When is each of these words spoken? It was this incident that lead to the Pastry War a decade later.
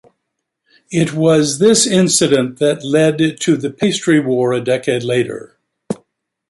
It 0.91 1.13
was 1.13 1.59
this 1.59 1.85
incident 1.85 2.57
that 2.57 2.83
lead 2.83 3.39
to 3.41 3.55
the 3.55 3.69
Pastry 3.69 4.19
War 4.19 4.51
a 4.51 4.59
decade 4.59 5.03
later. 5.03 5.59